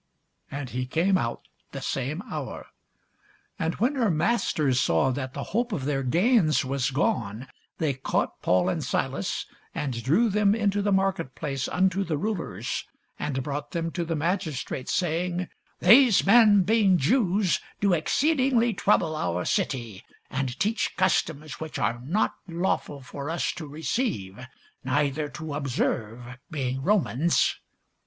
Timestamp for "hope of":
5.53-5.85